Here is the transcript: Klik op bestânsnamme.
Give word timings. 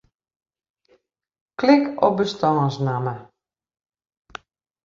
Klik 1.59 1.85
op 2.07 2.13
bestânsnamme. 2.17 3.15